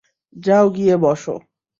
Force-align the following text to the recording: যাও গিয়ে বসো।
যাও 0.35 0.65
গিয়ে 0.69 0.95
বসো। 0.97 1.35